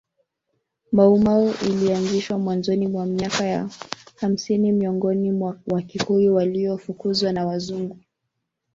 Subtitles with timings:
[0.91, 3.69] Mau Mau ilianzishwa mwanzoni mwa miaka ya
[4.15, 7.97] hamsini miongoni mwa Wakikuyu waliofukuzwa na Wazungu